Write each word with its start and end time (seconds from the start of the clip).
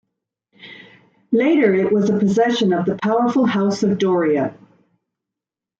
Later 1.31 1.75
it 1.75 1.91
was 1.93 2.09
a 2.09 2.17
possession 2.17 2.73
of 2.73 2.87
the 2.87 2.97
powerful 3.03 3.45
House 3.45 3.83
of 3.83 3.99
Doria. 3.99 4.57